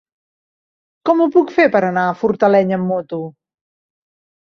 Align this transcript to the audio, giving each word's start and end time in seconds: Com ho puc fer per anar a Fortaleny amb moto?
Com 1.09 1.21
ho 1.21 1.27
puc 1.37 1.53
fer 1.59 1.67
per 1.77 1.83
anar 1.91 2.07
a 2.09 2.17
Fortaleny 2.25 2.77
amb 2.81 2.93
moto? 2.97 3.25